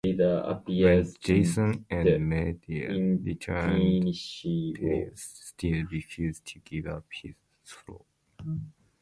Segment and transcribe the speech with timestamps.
[0.65, 2.89] When Jason and Medea
[3.23, 8.05] returned, Pelias still refused to give up his throne.